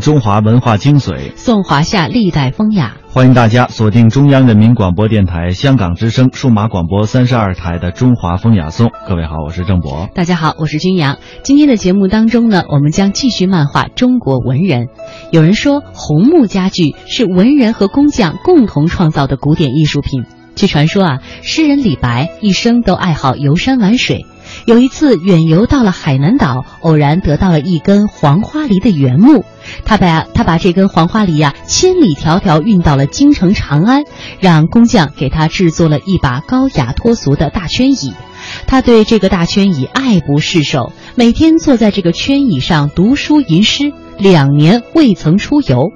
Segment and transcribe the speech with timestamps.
[0.00, 2.96] 中华文化精髓，颂华夏历代风雅。
[3.08, 8.86] 欢迎大家锁定中央人民广播电台香港之声数码广播三十二台的《中华风雅颂》。
[9.08, 10.08] 各位好，我是郑博。
[10.14, 11.18] 大家好，我是君阳。
[11.42, 14.88] 今天的节目当中呢，我们将继续漫画中国文人。
[15.32, 20.24] 有人说，红木家具是文人和工匠共同创造的古典艺术品。
[20.54, 24.24] 据传说啊，诗人李白一生都爱好游山玩水。
[24.66, 29.44] 有一次远游到了海南岛，偶然得到了一根黄花梨的原木，
[29.84, 34.04] 他把他把这根黄花梨呀千里迢迢运到了京城长安，
[34.38, 38.12] 让工匠给他制作了一把高雅脱俗的大圈椅。
[38.66, 45.92] 他对这个大圈椅爱不释手，每天坐在这个圈椅上读书吟诗，两年未曾出游。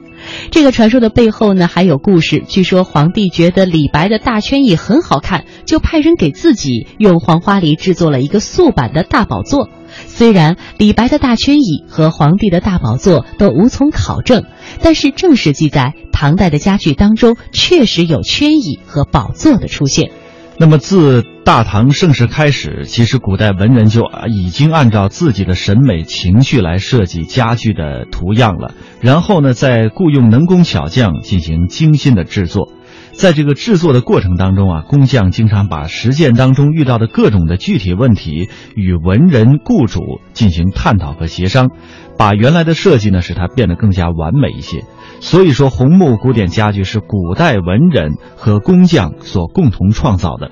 [0.51, 2.43] 这个传说的背后呢，还有故事。
[2.49, 9.69] 据说皇帝觉得李白的大圈椅很好看，就派人给自己用黄花梨制作了一个素版的大宝座。
[10.07, 14.45] 虽然李白的大圈椅和皇帝的大宝座都无从考证，
[14.81, 20.11] 但是正史记载，唐代的家具当中确实有圈椅和宝座的出现。
[20.57, 32.73] 那么，自大唐盛世开始，其实古代文人就已经按照自己的审美情绪来设计家具的图样了，然后呢，再雇佣能工巧匠进行精心的制作。
[33.13, 41.71] 在这个制作的过程当中啊，工匠经常把实践当中遇到的各种的具体问题与文人雇主进行探讨和协商，
[42.17, 44.85] 把原来的设计呢使它变得更加完美一些。
[45.21, 50.51] 所以说，红木古典家具是古代文人和工匠所共同创造的。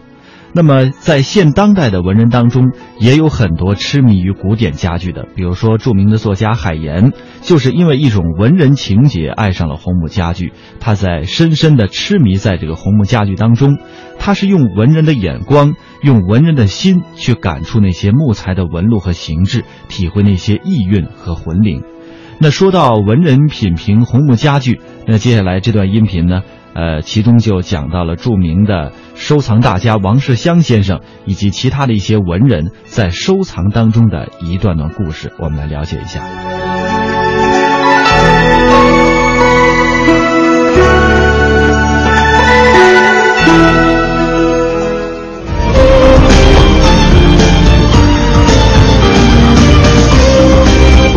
[0.55, 5.27] 那么，在现当代的文人当中，也有很多痴迷于古典家具的。
[5.35, 10.53] 比如说，著名的作家海岩，就是因为一种文人情结爱上了红木家具。
[10.79, 13.79] 他在深深的痴迷在这个红木家具当中，
[14.19, 21.83] 他是用文人的眼光，用文人的心去感触那些木材的纹路和形制，体会那些意蕴和魂灵。
[22.43, 26.41] 那说到文人品评红木家具，那接下来这段音频呢，
[26.75, 36.21] 呃，其中就讲到了著名的收藏大家王世襄先生以及其他的一些文人在收藏当中的一段段故事，我们来了解一下。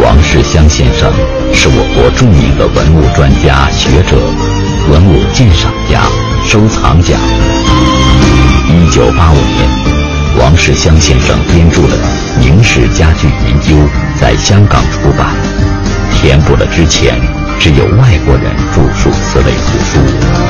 [0.05, 1.11] 王世襄先生
[1.51, 4.15] 是我国著名的文物专家学者、
[4.87, 6.05] 文物鉴赏家、
[6.45, 7.17] 收藏家。
[8.69, 9.65] 一九八五年，
[10.37, 11.97] 王世襄先生编著的
[12.39, 13.73] 《明式家具研究》
[14.21, 15.33] 在香港出版，
[16.13, 17.19] 填补了之前
[17.57, 19.97] 只有外国人著述此类图书，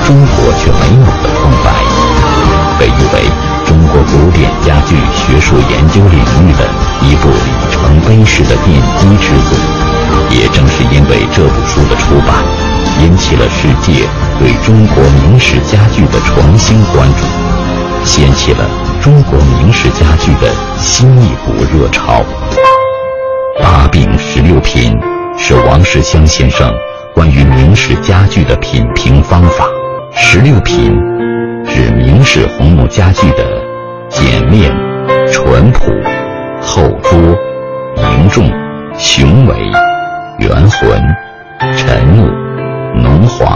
[0.04, 1.72] 中国却没有的空白，
[2.78, 3.24] 被誉为
[3.66, 6.68] 中国古典家具学术研究领域的
[7.08, 7.32] 一部
[7.86, 9.58] 里程碑式的奠基之作。
[10.32, 12.44] 也正是因为这部书的出版，
[13.02, 14.08] 引起了世界
[14.40, 17.26] 对中国明式家具的重新关注，
[18.04, 18.68] 掀起了
[19.02, 22.24] 中国明式家具的新一股热潮。
[23.62, 24.98] 八病十六品
[25.38, 26.70] 是王世襄先生
[27.14, 29.66] 关于明式家具的品评方法。
[30.14, 30.94] 十六品
[31.66, 33.44] 指明式红木家具的
[34.10, 34.72] 简练、
[35.32, 35.92] 淳朴、
[36.62, 37.38] 厚拙、
[38.30, 38.50] 重、
[38.98, 39.56] 雄伟。
[40.38, 41.02] 圆浑、
[41.78, 42.28] 沉木、
[42.94, 43.56] 浓华、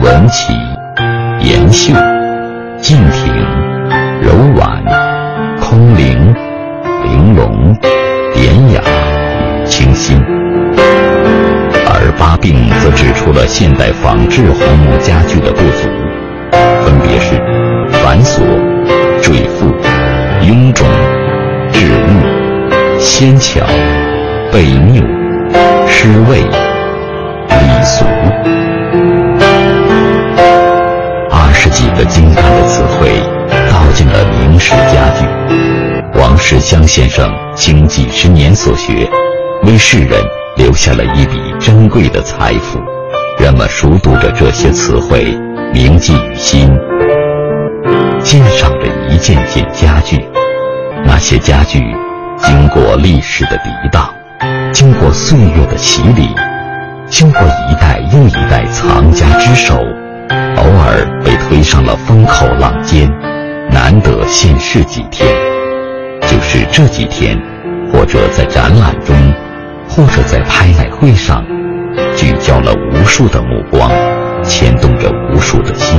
[0.00, 0.54] 文奇、
[1.40, 1.92] 严秀、
[2.80, 3.34] 静挺、
[4.22, 4.82] 柔婉、
[5.60, 6.34] 空灵、
[7.04, 7.76] 玲珑、
[8.32, 8.80] 典雅、
[9.66, 10.18] 清新。
[11.84, 15.86] 而八病则指出了现代仿制红木家具的不足，
[16.82, 17.36] 分别是
[18.02, 18.40] 繁琐、
[19.20, 19.70] 赘复、
[20.40, 20.88] 臃肿、
[21.72, 23.60] 质木、纤巧、
[24.56, 25.02] 悖谬。
[25.86, 28.06] 诗味、礼俗，
[31.30, 33.20] 二十几个精干的词汇，
[33.70, 36.18] 道尽了明式家具。
[36.18, 39.06] 王世襄先生经几十年所学，
[39.64, 40.18] 为世人
[40.56, 42.80] 留下了一笔珍贵的财富。
[43.38, 45.38] 人们熟读着这些词汇，
[45.74, 46.74] 铭记于心，
[48.22, 50.26] 鉴赏着一件件家具。
[51.04, 51.94] 那些家具，
[52.38, 54.15] 经过历史的涤荡。
[54.72, 56.28] 经过岁月的洗礼，
[57.08, 63.10] 经过一代又一代藏家之手，偶尔被推上了风口浪尖，
[63.70, 65.28] 难得现世几天。
[66.22, 67.40] 就是这几天，
[67.92, 69.16] 或者在展览中，
[69.88, 71.44] 或者在拍卖会上，
[72.16, 73.90] 聚焦了无数的目光，
[74.42, 75.98] 牵动着无数的心。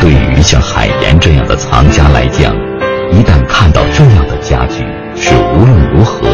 [0.00, 2.54] 对于像海岩这样的藏家来讲，
[3.12, 4.84] 一旦看到这样的家具，
[5.20, 6.26] 是无论如何。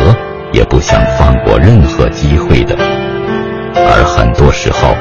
[0.53, 2.77] 也不想放过任何机会的。
[3.75, 4.95] 而很多时候，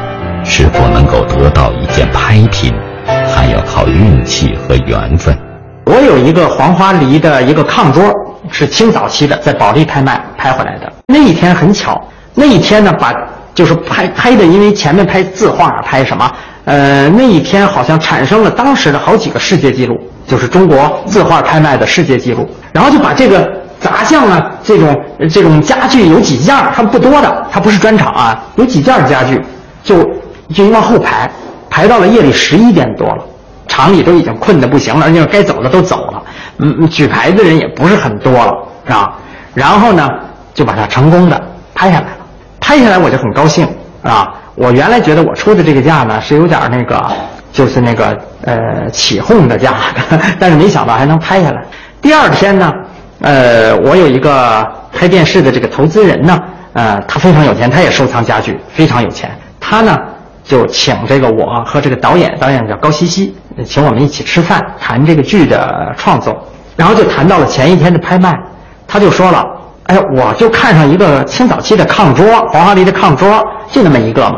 [0.44, 2.74] 是否能够得到一件拍品，
[3.06, 5.38] 还要靠运气和缘分。
[5.86, 8.12] 我有一个黄花梨的一个炕桌，
[8.50, 10.92] 是清早期的，在保利拍卖拍回来的。
[11.06, 12.02] 那一天很巧，
[12.34, 13.14] 那一天呢，把
[13.54, 16.32] 就是拍拍的，因为前面拍字画，拍什么？
[16.66, 22.50] 呃，那一天好像产生了当时的好几个世界纪录，就是中国字画拍卖的世界纪录。
[22.72, 23.52] 然后就把这个
[23.84, 29.40] 杂项啊，这种这种家具有几件，它不多的，它不是专场啊，有几件家具，
[29.84, 30.10] 就
[30.54, 31.30] 就往后排，
[31.70, 33.24] 排到了夜里十一点多了，
[33.68, 36.24] 厂里都已经困得不行了，人家该走的都走了，
[36.60, 39.14] 嗯，举牌的人也不是很多了，是吧？
[39.54, 40.10] 然后呢，
[40.54, 41.40] 就把它成功的
[41.76, 42.18] 拍下来了，
[42.62, 43.68] 拍下来我就很高兴，
[44.02, 44.34] 啊。
[44.56, 47.04] 我原来觉得我出的这个价呢是有点那个，
[47.52, 49.74] 就是那个呃起哄的价，
[50.40, 51.60] 但是没想到还能拍下来。
[52.00, 52.72] 第二天呢，
[53.24, 56.38] 呃，我有一个拍电视的这个投资人呢，
[56.74, 59.32] 呃，他非常有钱，他也收藏家具，非常有钱。
[59.62, 59.98] 他呢
[60.44, 63.34] 就请这个我和这个导演，导演叫高希希，
[63.66, 66.38] 请我们一起吃饭，谈这个剧的创作，
[66.76, 68.38] 然后就谈到了前一天的拍卖，
[68.86, 69.46] 他就说了。
[69.86, 73.42] 哎，我就看上一个清早期的炕桌，黄花梨的炕桌，
[73.72, 74.38] 就那么一个嘛。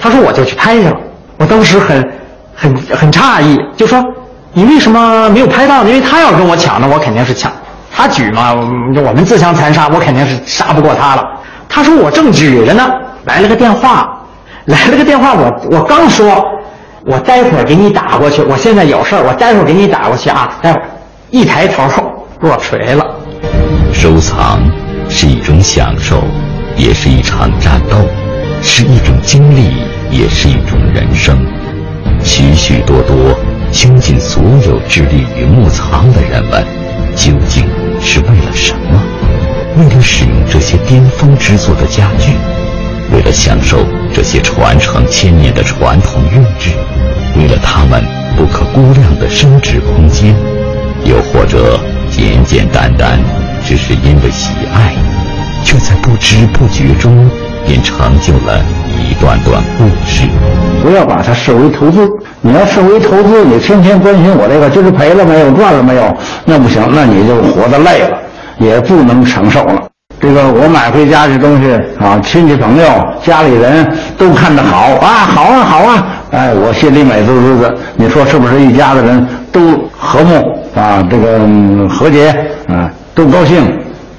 [0.00, 0.96] 他说我就去拍去了。
[1.38, 2.12] 我当时很、
[2.54, 4.04] 很、很诧异，就说
[4.52, 5.84] 你为什么没有拍到？
[5.84, 7.52] 因为他要跟我抢呢，我肯定是抢。
[7.96, 11.26] 他举嘛，我们自相残杀，我肯定是杀不过他了。
[11.66, 12.86] 他说我正举着呢，
[13.24, 14.20] 来了个电话，
[14.66, 16.44] 来了个电话，我我刚说，
[17.06, 18.42] 我待会儿给你打过去。
[18.42, 20.52] 我现在有事儿，我待会儿给你打过去啊。
[20.60, 20.84] 待会儿
[21.30, 21.84] 一抬头
[22.40, 23.02] 落锤了。
[23.94, 24.60] 收藏
[25.08, 26.22] 是一种享受，
[26.76, 27.96] 也是一场战斗，
[28.60, 29.72] 是一种经历，
[30.10, 31.34] 也是一种人生。
[32.26, 33.16] 许许多多
[33.70, 36.66] 倾尽所有智力与墓藏的人们，
[37.14, 37.64] 究竟
[38.02, 39.00] 是为了什么？
[39.78, 42.32] 为了使用这些巅峰之作的家具，
[43.14, 43.78] 为了享受
[44.12, 46.70] 这些传承千年的传统韵致，
[47.38, 48.04] 为了他们
[48.36, 50.34] 不可估量的升值空间，
[51.04, 51.78] 又或者
[52.10, 53.18] 简简单单。
[53.64, 54.94] 只是因为喜爱，
[55.64, 57.28] 却在不知不觉中
[57.66, 58.60] 便成就了
[58.98, 60.28] 一段段故事。
[60.82, 62.08] 不要把它视为投资，
[62.40, 68.18] 你要视为投资，你天天关心我这个就是赔了没有，赚了没有，那不行，那你就活得累了，
[68.58, 69.82] 也不能承受了。
[70.18, 72.86] 这个我买回家这东西啊，亲戚朋友、
[73.22, 73.86] 家里人
[74.16, 77.74] 都看着好啊，好啊，好啊，哎，我心里美滋滋的。
[77.96, 78.60] 你说是不是？
[78.60, 79.60] 一家子人都
[79.98, 81.40] 和睦啊，这个
[81.88, 82.30] 和谐
[82.68, 82.90] 啊。
[83.14, 83.64] 都高兴，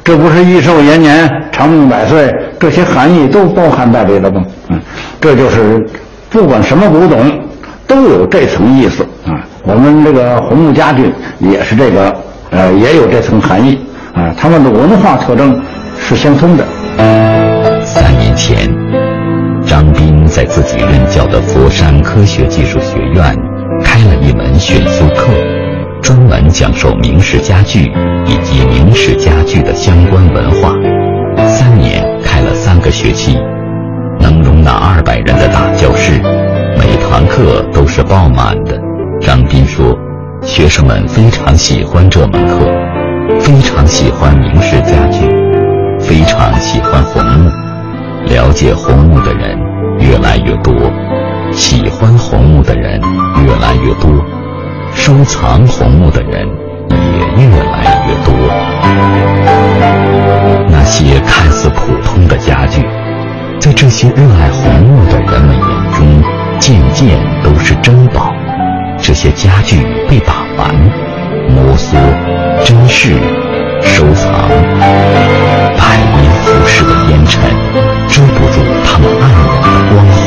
[0.03, 4.43] 这不是益寿延年、长命百岁，这些含义都包含在里头吗？
[4.69, 4.79] 嗯，
[5.21, 5.85] 这就是
[6.29, 7.31] 不管什么古董，
[7.85, 9.39] 都有这层意思啊。
[9.63, 12.15] 我们这个红木家具也是这个，
[12.51, 13.79] 呃，也有这层含义
[14.13, 14.33] 啊。
[14.37, 15.59] 他们的文化特征
[15.99, 16.65] 是相通的。
[17.83, 18.57] 三年前，
[19.65, 23.23] 张斌在自己任教的佛山科学技术学院
[23.83, 25.27] 开了一门选修课。
[26.01, 27.91] 专门讲授明式家具
[28.25, 30.73] 以及明式家具的相关文化，
[32.87, 33.37] 个学期，
[34.17, 36.21] 能容纳二百人的大教室，
[36.79, 38.79] 每堂课都是爆满的。
[39.19, 39.93] 张斌说，
[40.41, 42.65] 学生们非常喜欢这门课，
[43.41, 45.27] 非常喜欢明式家具，
[45.99, 47.51] 非常喜欢红木，
[48.29, 49.59] 了解红木的人
[49.99, 50.73] 越来越多，
[51.51, 53.01] 喜欢红木的人
[53.45, 54.09] 越来越多。
[54.93, 56.47] 收藏红木的人
[56.89, 58.33] 也越来越多。
[60.69, 61.19] 那些
[63.97, 66.23] 些热爱红木的人们眼中，
[66.59, 68.31] 渐渐都是珍宝。
[69.01, 70.71] 这些家具被把玩、
[71.49, 71.95] 摩挲、
[72.63, 73.13] 珍视、
[73.81, 74.29] 收藏，
[75.79, 77.41] 百年浮世的烟尘
[78.07, 80.26] 遮不住他们黯然的光辉。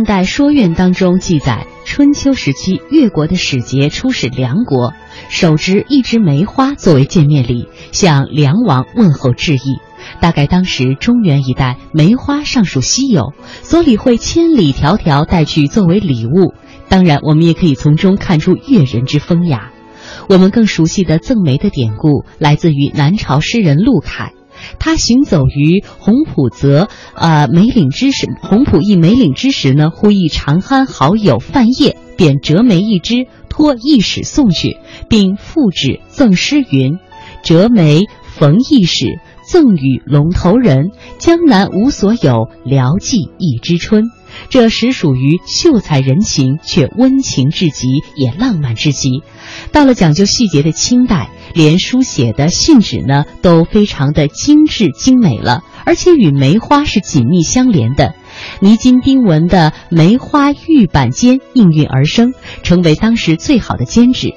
[0.00, 1.66] 汉代说韵当中记载。
[1.84, 4.94] 春秋时期越国的使节出使梁国，
[5.28, 9.76] 手执一枝梅花作为见面礼，向梁王问候致意。
[10.18, 16.54] 大概当时中原一带梅花尚属稀有，所以会千里迢迢带去作为礼物。
[16.88, 19.70] 当然，我们也可以从中看出越人之风雅。
[20.30, 24.32] 我们更熟悉的赠梅的典故来自于南朝诗人陆凯。
[24.78, 34.76] 他行走于洪浦泽，呃，梅岭之时，洪浦驿梅岭之时呢，忽遇长安好友范晔，便折梅一枝，托驿使送去，
[35.08, 36.98] 并附旨赠诗云
[37.44, 40.90] ：“折梅逢驿使，赠与龙头人。
[41.18, 44.10] 江南无所有，聊寄一枝春。”
[44.48, 49.22] 这实属于秀才人情，却温情至极，也浪漫至极。
[49.72, 58.14] 到了讲究细节的清代，连书写的信纸呢都非常的精致精美了，而且与梅花是紧密相连的。
[58.60, 62.32] 泥金钉纹的梅花玉板笺应运而生，
[62.62, 64.34] 成为当时最好的笺纸。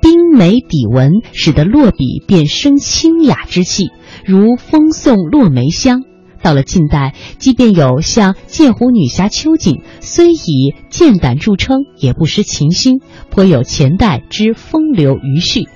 [0.00, 3.90] 冰梅底纹使得落笔便生清雅之气，
[4.24, 6.02] 如风送落梅香。
[6.42, 15.68] 到了近代，即便有像剑湖女侠秋瑾，虽以剑胆著称，也不失情心，颇有前代之风流余绪。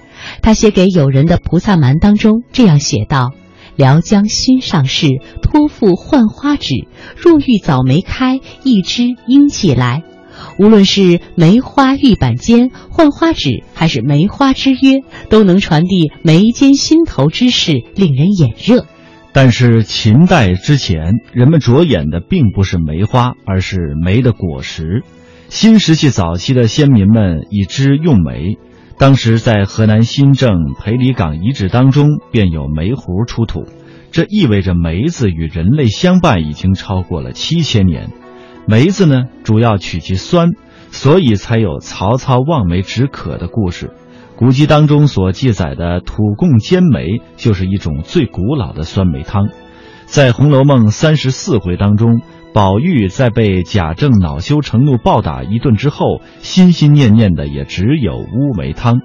[0.42, 3.30] 他写给友人的《菩萨蛮》当中这样写道
[3.76, 5.06] ：“辽江新上市，
[5.42, 6.88] 托付浣花纸。
[7.16, 10.02] 若遇早梅开，一枝应寄来。”
[10.58, 18.86] 无论是梅花玉板笺、浣花纸，还是梅花之约，都能传递眉间心头之事，令人眼热。
[19.36, 25.02] 但是秦代之前，人们着眼的并不是梅花，而是梅的果实。
[25.50, 28.56] 新石器早期的先民们以之用梅，
[28.96, 33.66] 当时在河南新郑裴李岗遗址当中便有梅核出土，
[34.10, 38.08] 这意味着梅子与人类相伴已经超过了七千年。
[38.66, 40.52] 梅子呢，主要取其酸，
[40.90, 43.90] 所以才有曹操望梅止渴的故事。
[44.36, 49.48] 古籍当中所记载的土贡煎梅，就是一种最古老的酸梅汤。
[50.04, 52.20] 在《红楼梦》三十四回当中，
[52.52, 59.00] 宝玉在被贾政恼羞成怒暴打一顿之后，心心念念的也只有乌梅汤。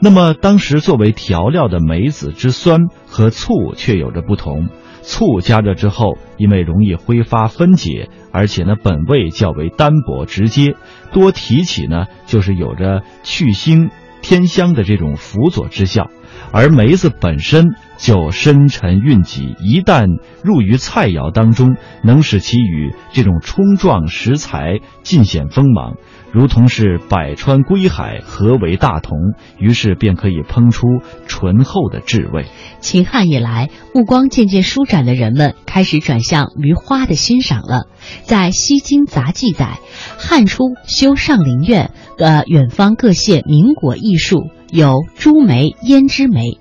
[0.00, 4.68] 那么，当时作为调料的梅子之酸和醋却有着不同。
[5.02, 10.76] 醋加热之后，因为容易挥发分解，而且呢本味较为单薄直接，
[11.12, 13.90] 多提起呢就是有着去腥。
[14.22, 16.10] 天香的这种辅佐之效，
[16.50, 25.96] 而梅子本身就深沉蕴藉，一旦入于菜肴当中，能使其与这种冲撞食材尽显锋芒，
[26.32, 29.18] 如同是百川归海，合为大同，
[29.58, 30.86] 于是便可以烹出
[31.26, 32.46] 醇厚的质味。
[32.80, 37.88] 秦汉以来，目光渐渐舒展的人们开始转向于花的欣赏了。
[38.22, 39.78] 在《西京杂记》载，
[40.18, 46.58] 汉初修上林苑，呃，远方各县名果艺术有朱梅、胭脂梅。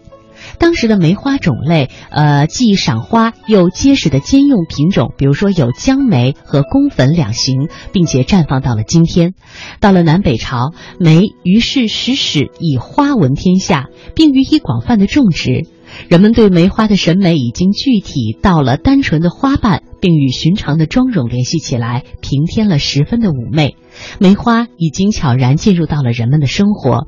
[0.60, 9.34] 当时的梅花种类，呃，既赏花又结实的兼用品种，比如说有江梅和宫粉两型，并且绽放到了今天。
[9.80, 15.68] 到了南北朝，梅于是使始以花闻天下，并予以广泛的种植。
[16.08, 23.76] 人们对梅花的审美已经具体到了单纯的花瓣，并与寻常的妆容联系起来，平添了十分的妩媚。
[24.20, 27.08] 梅花已经悄然进入到了人们的生活。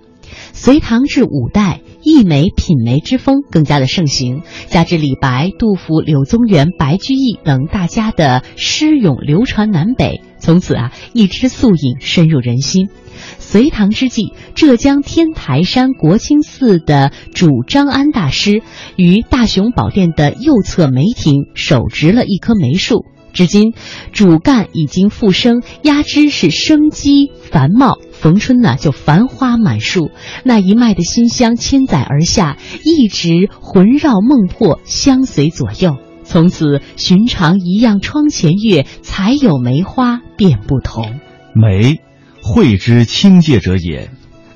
[0.53, 12.89] 隋唐至五代，艺梅品梅之风更加的盛行，加之李白、杜甫、柳宗元、白居易等大家的诗咏流传南北，从此啊，一枝素影深入人心。
[13.37, 18.61] 隋唐之际，浙江天台山国清寺的主张安大师
[18.95, 23.05] 于大雄宝殿的右侧梅亭手植了一棵梅树，
[23.39, 23.71] 至今
[24.11, 27.97] 主干已经复生，压枝是生机繁茂。
[28.11, 30.11] 逢春呢，就繁花满树，
[30.43, 35.95] 那一脉的馨香千载而下，一直魂绕梦魄，相随左右。
[36.25, 41.05] 从此，寻常一样窗前月，才有梅花便不同。
[41.53, 42.01] 梅。
[42.41, 44.09] 绘之清介者也。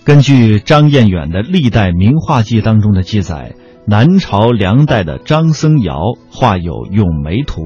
[0.03, 3.55] 根据张彦远的《历代名画记》当中的记载，
[3.87, 7.61] 南朝梁代的张僧繇画有《咏梅图》，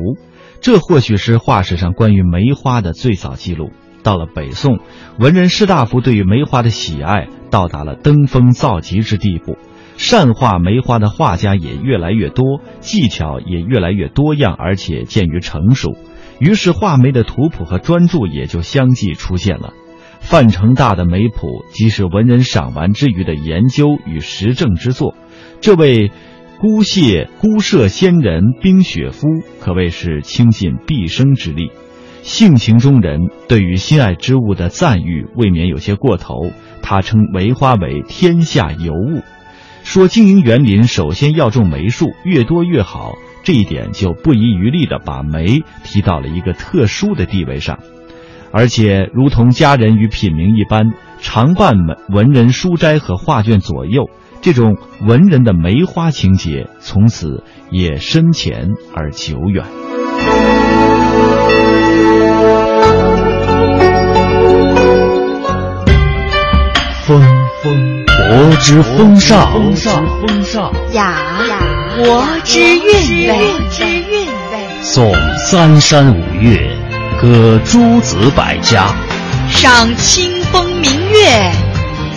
[0.61, 3.71] 这或许是画史上关于梅花的最早记录。
[4.03, 4.79] 到了北宋，
[5.19, 9.57] 文人士大夫对于梅花的喜爱到达了登峰造极之地步，
[9.97, 15.97] 善画梅花的画家也越来越多，技巧也越来越多样，而且渐于成熟。
[16.39, 19.73] 于是，画梅的图谱和专著也就相继出现了。
[20.19, 25.15] 范成大的梅谱，即是文人赏玩之余的研究与实证之作。
[25.61, 26.11] 这位
[26.59, 29.27] 孤谢孤舍仙人冰雪夫，
[29.59, 31.69] 可谓是倾尽毕生之力。
[32.23, 36.33] 性情中人对于心爱之物的赞誉未免有些过头。
[36.81, 39.21] 他称梅花为天下尤物，
[39.83, 43.13] 说经营园林首先要种梅树，越多越好。
[43.43, 47.77] 这一点就不遗余力地把梅提到了一个特殊的地位上，
[48.51, 51.75] 而且如同家人与品茗一般，常伴
[52.09, 54.09] 文人书斋和画卷左右。
[54.41, 59.65] 这种文人的梅花情节，从此也深浅而久远。
[67.05, 67.21] 风
[67.63, 69.51] 风国之风尚，
[70.93, 71.17] 雅
[71.47, 71.59] 雅
[71.97, 73.39] 国之韵味。
[74.81, 76.75] 颂三山五岳，
[77.21, 78.93] 歌诸子百家，
[79.49, 81.51] 赏清风明月，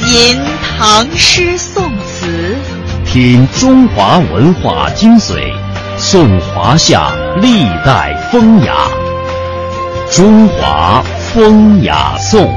[0.09, 0.41] 吟
[0.79, 2.10] 唐诗宋词，
[3.13, 5.53] 品中华文化精髓，
[5.97, 8.73] 颂华夏历代风雅。
[10.13, 12.49] 中华风雅颂。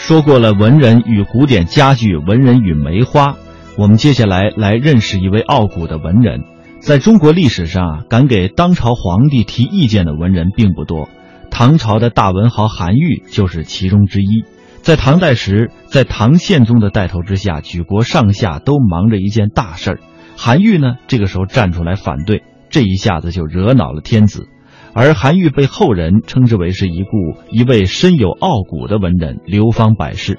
[0.00, 3.36] 说过了文人与古典家具，文人与梅花，
[3.76, 6.40] 我们接下来来认识一位傲骨的文人。
[6.80, 11.08] 在中国历史上，敢给当朝皇帝提意见的文人并不多，
[11.52, 14.44] 唐朝的大文豪韩愈就是其中之一。
[14.88, 20.00] 在唐代时，在唐宪宗的带头之下，举国上下都忙着一件大事儿，
[20.34, 24.48] 韩愈呢这个时候站出来反对，这一下子就惹恼了天子。
[24.94, 30.38] 而韩愈被后人称之为是一故一位深有傲骨的文人，流芳百世。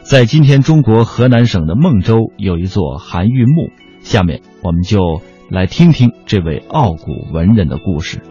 [0.00, 3.68] 在今天中国河南省的孟州有一座韩愈墓，
[4.00, 5.20] 下面我们就
[5.50, 8.22] 来听听这位傲骨文人的故事。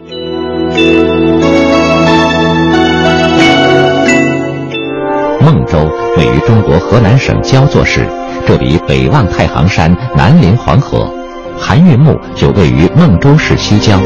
[6.22, 8.08] 位于中国河南省焦作市，
[8.46, 11.12] 这里北望太行山，南临黄河，
[11.60, 14.00] 韩愈墓就位于孟州市西郊。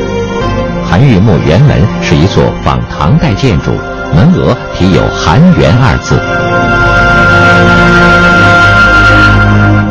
[0.90, 3.72] 韩愈墓原门是一座仿唐代建筑，
[4.16, 6.16] 门额题有“韩园”二字。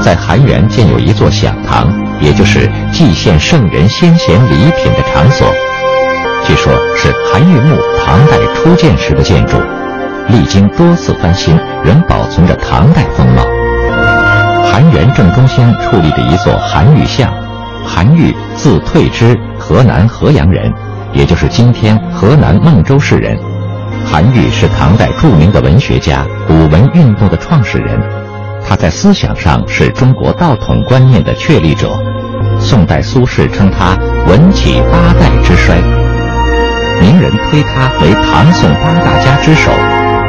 [0.02, 5.46] 在韩园建有一座享堂，也就是祭献圣人先贤礼品的场所。
[6.46, 9.58] 据说，是韩愈墓唐代初建时的建筑，
[10.28, 13.44] 历经多次翻新，仍保存着唐代风貌。
[14.64, 17.32] 韩园正中心矗立着一座韩愈像。
[17.86, 20.72] 韩愈，字退之，河南河阳人，
[21.12, 23.38] 也就是今天河南孟州市人。
[24.06, 28.00] 韩愈是唐代著名的文学家，古文运动的创始人。
[28.66, 31.90] 他在思想上是中国道统观念的确立者。
[32.58, 35.76] 宋代苏轼称他“文起八代之衰”，
[37.00, 39.70] 名人推他为唐宋八大家之首，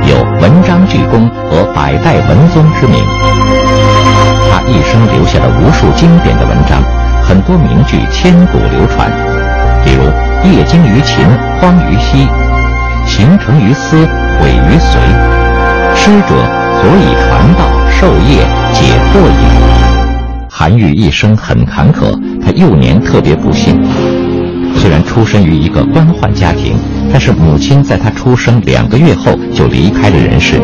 [0.07, 3.03] 有“文章巨公”和“百代文宗”之名。
[4.51, 6.81] 他一生留下了无数经典的文章。
[7.21, 9.11] 很多名句千古流传，
[9.83, 10.03] 比如
[10.47, 11.25] “业精于勤，
[11.59, 12.27] 荒于嬉；
[13.07, 14.05] 行成于思，
[14.39, 15.01] 毁于随。
[15.95, 16.35] 师者，
[16.79, 19.65] 所以传道授业解惑也。”
[20.47, 23.83] 韩愈一生很坎坷，他幼年特别不幸。
[24.77, 26.77] 虽然出身于一个官宦家庭，
[27.11, 30.59] 但是母亲在他出生两个月后就离开了人世，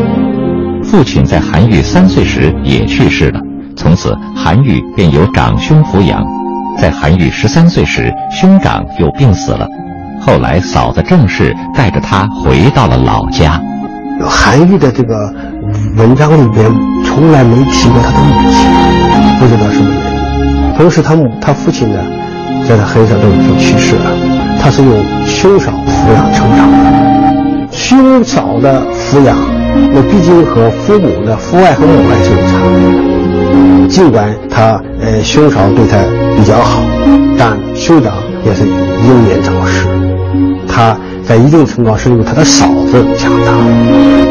[0.84, 3.40] 父亲在韩愈三岁时也去世了。
[3.74, 6.22] 从此，韩愈便由长兄抚养。
[6.78, 9.66] 在韩愈十三岁时，兄长又病死了。
[10.20, 13.60] 后来，嫂子郑氏带着他回到了老家。
[14.24, 15.34] 韩愈的这个
[15.96, 16.70] 文章里边
[17.04, 18.70] 从来没提过他的母亲，
[19.40, 20.76] 不知道什么原因。
[20.76, 21.98] 同时，他母他父亲呢，
[22.68, 24.10] 在他很小都已经去世了。
[24.60, 26.76] 他是用兄嫂抚养成长的。
[27.72, 29.36] 兄嫂的抚养，
[29.92, 33.88] 那毕竟和父母的父爱和母爱是有差别的。
[33.88, 35.96] 尽管他呃兄嫂对他
[36.36, 36.82] 比较好，
[37.38, 38.12] 但兄长
[38.44, 39.88] 也是英年早逝。
[40.68, 43.52] 他在一定程度上是由他的嫂子强大。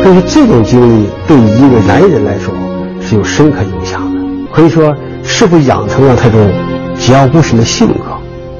[0.04, 2.54] 可是这种经历对于一个男人来说
[3.02, 4.22] 是有深刻影响的。
[4.54, 6.52] 可以说，是否养成了他这种
[6.98, 8.11] 桀骜不驯的性格？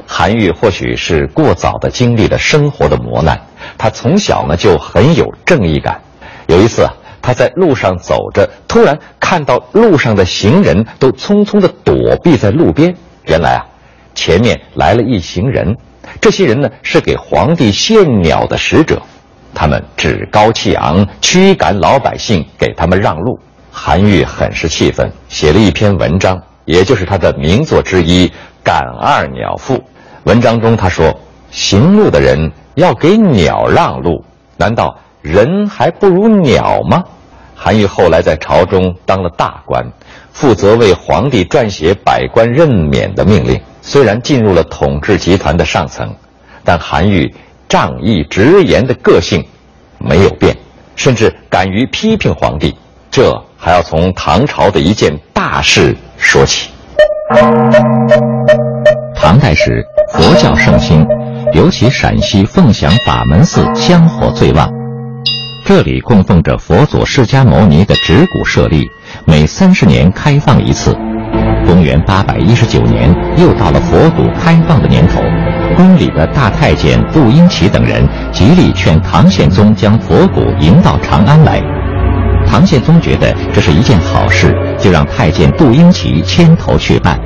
[0.06, 3.40] 韩愈或许是过早的经历了生活的磨难，
[3.78, 6.00] 他从小呢就很有正义感。
[6.46, 6.88] 有一次。
[7.24, 12.92] 他在路上走着，突然看到路上的行人都匆匆地躲避在路边。
[13.26, 13.62] 原来啊，
[14.12, 15.76] 前面来了一行人，
[16.20, 19.00] 这些人呢是给皇帝献鸟的使者，
[19.54, 23.38] 他们趾高气昂，驱赶老百姓，给他们让路。
[23.70, 28.26] 韩愈很是气愤，写了一篇文章，也就是他的名作之一
[28.64, 29.76] 《赶二鸟赋》。
[30.24, 31.12] 文章中他说
[31.50, 34.24] ：“行路的人要给鸟让路，
[34.56, 37.04] 难道？”人还不如鸟吗？
[37.54, 39.84] 韩愈后来在朝中当了大官，
[40.32, 43.60] 负责为皇帝撰写百官任免的命令。
[43.82, 46.12] 虽然进入了统治集团的上层，
[46.64, 47.32] 但韩愈
[47.68, 49.44] 仗义直言的个性
[49.98, 50.56] 没有变，
[50.96, 52.76] 甚至敢于批评皇帝。
[53.08, 56.70] 这还要从唐朝的一件大事说起。
[59.22, 61.06] 唐代时，佛教盛行，
[61.52, 64.68] 尤其陕西凤翔法门寺香火最旺。
[65.64, 68.84] 这里供奉着佛祖释迦牟尼的指骨舍利，
[69.24, 70.92] 每三十年开放一次。
[71.64, 75.22] 公元八百一十九年，又到了佛骨开放的年头，
[75.76, 81.62] 宫里的大太监杜英奇等人极力劝唐宪宗将佛骨迎到长安来。
[82.44, 87.16] 唐宪宗觉得这是一件好事，就让太监杜英奇牵头去办。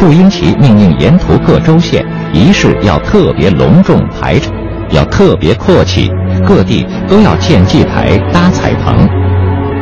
[0.00, 4.52] 杜英奇命令沿途各州县仪式要特别隆重排场，
[4.90, 6.10] 要特别阔气，
[6.46, 9.08] 各地都要建祭台、搭彩棚。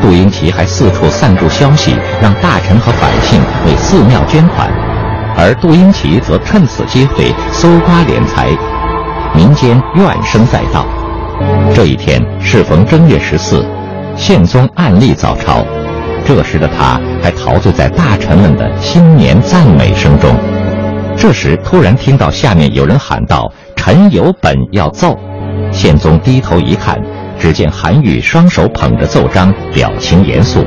[0.00, 4.70] 杜英奇还四处散布消息，让大臣和百姓为寺庙捐款，
[5.36, 8.48] 而杜英奇则趁此机会搜刮敛财，
[9.34, 10.86] 民间怨声载道。
[11.74, 13.64] 这一天适逢正月十四，
[14.16, 15.62] 宪宗暗立早朝。
[16.26, 20.34] 这时的他还陶醉在大臣们的新年赞美声中，
[21.16, 25.16] 这时突然听到下面有人喊道：“臣有本要奏。”
[25.70, 27.00] 宪宗低头一看，
[27.38, 30.66] 只见韩愈双手捧着奏章，表情严肃。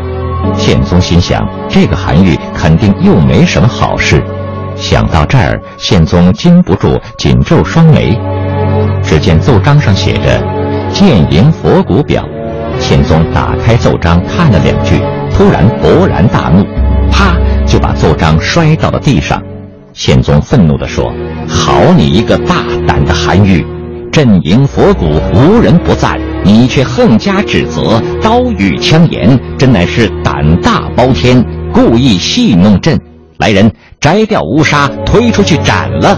[0.55, 4.23] 宪宗心想：这个韩愈肯定又没什么好事。
[4.77, 8.17] 想到这儿，宪宗禁不住紧皱双眉。
[9.03, 10.41] 只见奏章上写着
[10.93, 12.23] ：“建营佛骨表。”
[12.79, 15.01] 宪宗打开奏章看了两句。
[15.39, 16.65] 突然勃然大怒，
[17.09, 17.33] 啪
[17.65, 19.41] 就把奏章摔到了地上。
[19.93, 21.13] 宪宗愤怒地说
[21.47, 23.65] ：“好你一个大胆的韩愈，
[24.11, 32.99] 朕迎佛骨无人不赞，你却横加指责，刀语枪言，真乃是胆大包天，故意戏弄朕。
[33.37, 33.71] 来人，
[34.01, 36.17] 摘掉乌纱，推出去斩了。”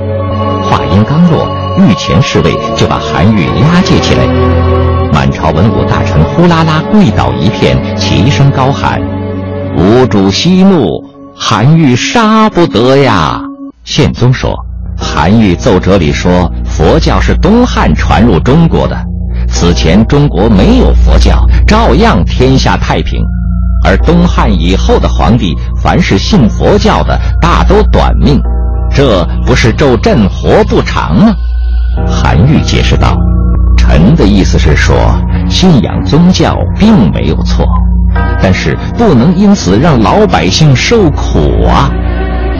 [0.65, 4.70] 话音刚落，御前侍卫就把韩愈押解起来。
[5.13, 9.01] 满朝文武大臣呼啦啦跪倒一片，齐声高喊
[9.77, 10.87] ：“吾主息怒，
[11.35, 13.41] 韩愈杀不得呀！”
[13.83, 14.53] 宪宗说
[14.97, 18.97] ：“韩愈奏折里说，佛教是东汉传入中国的，
[19.47, 23.21] 此前中国没有佛教，照样天下太平。
[23.83, 28.39] 而东汉以后的皇帝，凡是信佛教的，大都短命，
[28.93, 31.33] 这不是咒朕活不长吗？”
[32.07, 33.15] 韩愈解释道。
[33.91, 34.95] 臣的意思是说，
[35.49, 37.65] 信仰宗教并没有错，
[38.41, 41.91] 但是不能因此让老百姓受苦啊！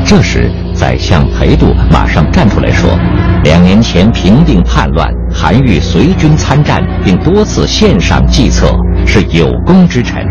[0.06, 2.90] 这时，宰相裴度马上站出来说
[3.44, 8.68] ：“两年前平定叛乱，韩愈随军参战，并多次献上计策，
[9.08, 10.22] 是有功之臣，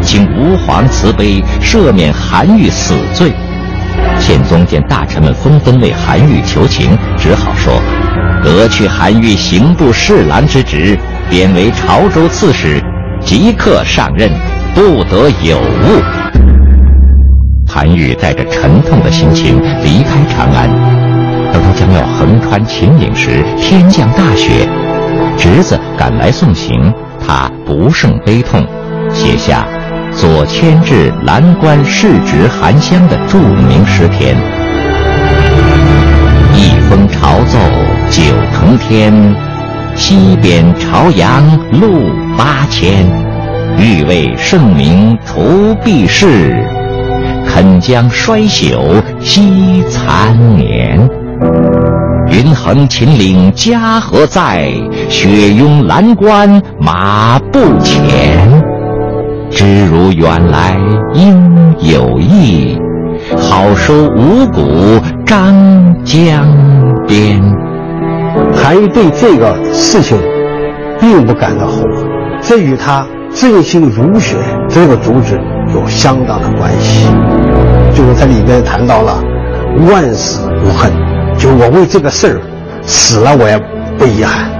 [0.00, 3.32] 请吾皇慈悲，赦免韩愈死罪。”
[4.18, 7.80] 宪宗见大臣们纷纷为韩愈求情，只好说。
[8.42, 10.98] 革去韩愈刑部侍郎之职，
[11.30, 12.82] 贬为潮州刺史，
[13.24, 14.30] 即刻上任，
[14.74, 16.02] 不得有误。
[17.68, 20.68] 韩愈带着沉痛的心情离开长安。
[21.52, 24.68] 等他将要横穿秦岭时，天降大雪，
[25.38, 26.92] 侄子赶来送行，
[27.24, 28.66] 他不胜悲痛，
[29.12, 29.66] 写下
[30.12, 34.36] “左迁至蓝关世侄韩湘”的著名诗篇。
[36.54, 37.81] 一封朝奏。
[38.12, 38.22] 九
[38.52, 39.10] 重天，
[39.96, 41.42] 西边朝阳
[41.80, 43.06] 路八千。
[43.78, 46.62] 欲为圣明除弊事，
[47.48, 51.08] 肯将衰朽惜残年。
[52.30, 54.70] 云横秦岭家何在？
[55.08, 58.62] 雪拥蓝关马不前。
[59.50, 60.76] 知如远来
[61.14, 62.78] 应有意，
[63.38, 65.54] 好收五谷张
[66.04, 66.46] 江
[67.08, 67.40] 边。
[68.54, 70.18] 韩愈对这个事情
[71.00, 72.08] 并不感到后悔，
[72.40, 74.36] 这与他振兴儒学
[74.68, 75.40] 这个主旨
[75.74, 77.06] 有相当的关系。
[77.94, 79.22] 就是在里边谈到了
[79.90, 80.90] 万死无恨，
[81.38, 82.40] 就我为这个事儿
[82.82, 83.58] 死了，我也
[83.98, 84.50] 不遗憾。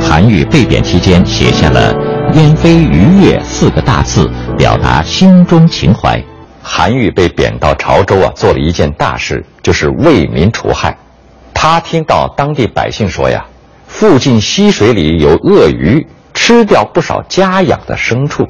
[0.00, 1.94] 韩愈被贬期间写下了
[2.34, 6.22] “燕飞鱼跃”四个大字，表达心中情怀。
[6.62, 10.96] 韩愈被贬到潮州啊，做了一件大事，就是为民除害。
[11.64, 13.46] 他听到当地百姓说呀，
[13.86, 18.44] 附近溪水里有鳄鱼吃掉不少家养的牲畜，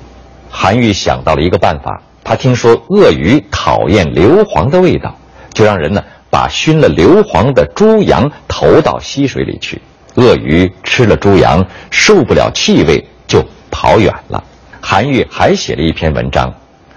[0.48, 2.00] 韩愈想到了一个办法。
[2.24, 5.14] 他听说鳄鱼讨厌硫磺的味道，
[5.52, 9.78] 就让人呢把熏了硫磺的猪羊投到溪水里去。
[10.14, 14.42] 鳄鱼吃了猪羊，受不了气味就跑远了。
[14.80, 16.50] 韩愈还写了一篇文章，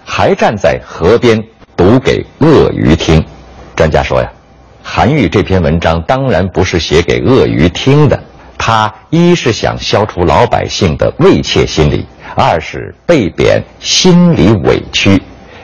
[0.05, 1.43] 还站在河边
[1.75, 3.21] 读给鳄鱼听。
[3.75, 4.31] 专家说呀。
[4.87, 8.23] 韩愈这篇文章当然不是写给鳄鱼听的，
[8.55, 15.19] 他一是想消除老百姓的畏怯心理，二是被贬心里委屈，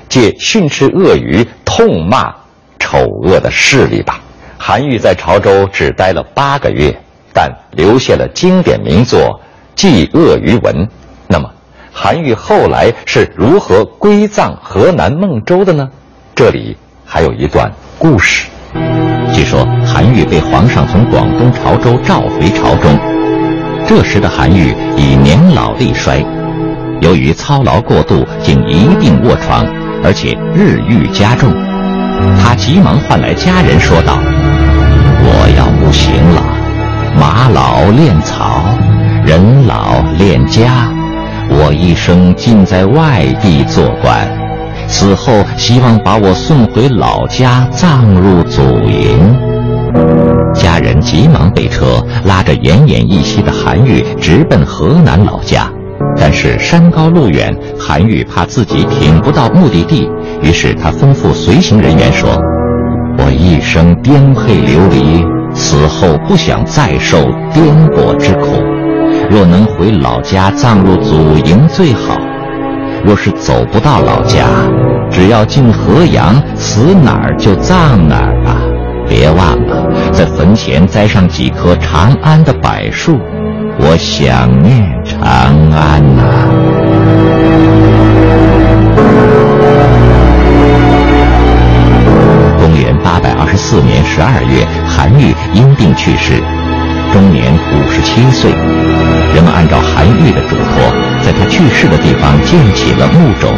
[0.10, 2.34] 借训斥鳄鱼痛骂
[2.80, 4.20] 丑恶的势力吧。
[4.58, 6.94] 韩愈在潮州只待了八个月，
[7.32, 9.20] 但留下了经典名作
[9.76, 10.76] 《祭鳄鱼文》。
[11.28, 11.48] 那么，
[11.94, 15.88] 韩愈后来是如何归葬河南孟州的呢？
[16.36, 18.48] 这里还有一段故事。
[19.34, 22.98] 据说韩愈被皇上从广东潮州召回朝中，
[23.88, 26.24] 这时的韩愈已年老力衰，
[27.02, 29.66] 由于操劳过度，竟一病卧床，
[30.04, 31.52] 而且日愈加重。
[32.40, 34.20] 他急忙唤来家人，说道
[35.24, 36.44] ：“我要不行了，
[37.20, 38.64] 马老练草，
[39.26, 40.88] 人老练家，
[41.50, 44.28] 我一生尽在外地做官。”
[44.92, 49.18] 死后希望把我送回老家，葬入祖茔。
[50.54, 55.72] 家人急忙备车，拉着奄奄一息的韩愈直奔河南老家。
[56.18, 60.10] 但是山高路远，韩愈怕自己挺不到目的地，
[60.44, 62.30] 于是他吩咐随行人员说
[63.18, 65.26] ：“我一生颠沛流离，
[65.56, 67.18] 死后不想再受
[67.54, 68.62] 颠簸之苦。
[69.30, 72.18] 若能回老家葬入祖茔，最好。”
[73.04, 74.46] 若是走不到老家，
[75.12, 78.58] 只要进河阳，死哪儿就葬哪儿吧。
[79.08, 83.20] 别忘了，在坟前栽上几棵长安的柏树。
[83.80, 85.20] 我想念长
[85.72, 86.22] 安呐。
[92.60, 96.42] 公元八百二十四年十二月，韩愈因病去世，
[97.12, 98.52] 终年五十七岁。
[99.34, 100.92] 人们按照韩愈的嘱托，
[101.24, 103.54] 在他去世的地方建起了墓冢。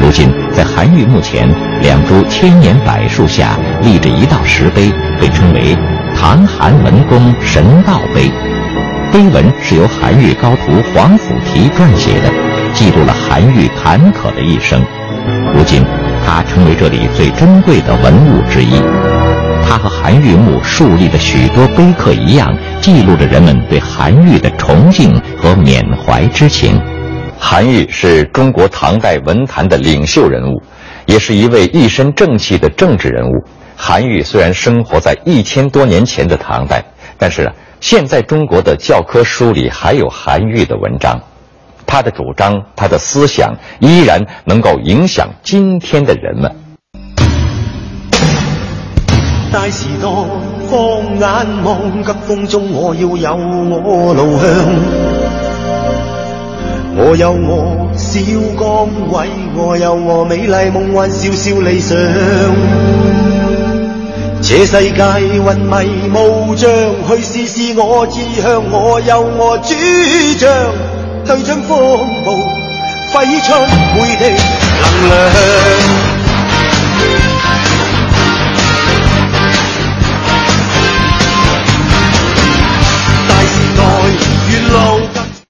[0.00, 1.48] 如今，在韩愈墓前
[1.82, 5.76] 两株千年柏树下立着一道石碑，被称为
[6.14, 8.30] “唐韩文公神道碑”。
[9.12, 12.30] 碑文是由韩愈高徒黄甫提撰写的，
[12.72, 14.80] 记录了韩愈坎坷的一生。
[15.52, 15.84] 如今，
[16.24, 18.80] 它成为这里最珍贵的文物之一。
[19.68, 26.80] 它和韩愈墓树立的许多碑刻一样，记录着人们对韩愈的崇敬和缅怀之情。
[27.38, 30.62] 韩愈是中国唐代文坛的领袖人物，
[31.04, 33.32] 也是一位一身正气的政治人物。
[33.76, 36.82] 韩愈虽然生活在一千多年前的唐代，
[37.18, 41.20] 但是现在中国的教科书里还有韩愈的文章，
[41.84, 46.65] 他的主张、他的思想依然能够影响今天的人们。
[49.56, 50.06] 大时代，
[50.68, 54.46] 放眼望，急风中我要有我路向。
[56.98, 58.20] 我有我小
[58.58, 61.96] 岗位，我有我美丽梦幻，小小理想。
[64.42, 66.68] 这世界云迷雾障，
[67.08, 68.62] 去试试我志向。
[68.70, 69.72] 我有我主
[70.38, 70.52] 张，
[71.24, 72.32] 对准风暴，
[73.14, 73.54] 挥出
[73.94, 74.28] 每的
[75.00, 76.05] 能量。